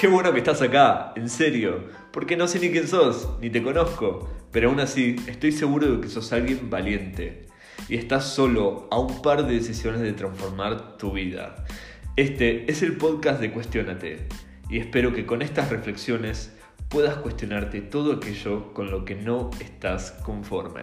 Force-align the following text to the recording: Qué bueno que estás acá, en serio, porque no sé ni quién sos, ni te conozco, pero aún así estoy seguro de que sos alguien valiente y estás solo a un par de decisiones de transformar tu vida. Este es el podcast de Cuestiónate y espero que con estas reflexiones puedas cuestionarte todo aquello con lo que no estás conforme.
Qué 0.00 0.06
bueno 0.06 0.32
que 0.32 0.38
estás 0.38 0.62
acá, 0.62 1.12
en 1.14 1.28
serio, 1.28 1.84
porque 2.10 2.34
no 2.34 2.48
sé 2.48 2.58
ni 2.58 2.70
quién 2.70 2.88
sos, 2.88 3.36
ni 3.42 3.50
te 3.50 3.62
conozco, 3.62 4.30
pero 4.50 4.70
aún 4.70 4.80
así 4.80 5.16
estoy 5.26 5.52
seguro 5.52 5.92
de 5.92 6.00
que 6.00 6.08
sos 6.08 6.32
alguien 6.32 6.70
valiente 6.70 7.48
y 7.86 7.96
estás 7.96 8.24
solo 8.24 8.88
a 8.90 8.98
un 8.98 9.20
par 9.20 9.46
de 9.46 9.52
decisiones 9.52 10.00
de 10.00 10.14
transformar 10.14 10.96
tu 10.96 11.12
vida. 11.12 11.66
Este 12.16 12.70
es 12.72 12.82
el 12.82 12.96
podcast 12.96 13.42
de 13.42 13.52
Cuestiónate 13.52 14.26
y 14.70 14.78
espero 14.78 15.12
que 15.12 15.26
con 15.26 15.42
estas 15.42 15.68
reflexiones 15.68 16.56
puedas 16.88 17.16
cuestionarte 17.16 17.82
todo 17.82 18.14
aquello 18.14 18.72
con 18.72 18.90
lo 18.90 19.04
que 19.04 19.16
no 19.16 19.50
estás 19.60 20.12
conforme. 20.24 20.80